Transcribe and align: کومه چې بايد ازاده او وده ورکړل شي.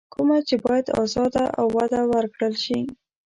کومه 0.13 0.37
چې 0.47 0.55
بايد 0.65 0.87
ازاده 1.03 1.43
او 1.59 1.65
وده 1.77 2.01
ورکړل 2.13 2.53
شي. 2.63 2.79